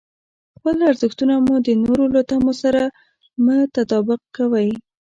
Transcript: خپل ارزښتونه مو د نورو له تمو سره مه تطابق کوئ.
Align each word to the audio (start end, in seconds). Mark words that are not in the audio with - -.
خپل 0.55 0.75
ارزښتونه 0.89 1.33
مو 1.45 1.55
د 1.67 1.69
نورو 1.83 2.05
له 2.15 2.21
تمو 2.29 2.53
سره 2.61 2.83
مه 3.43 3.57
تطابق 3.75 4.21
کوئ. 4.35 4.69